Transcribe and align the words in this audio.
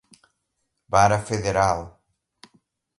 vara 0.89 1.19
federal 1.21 1.95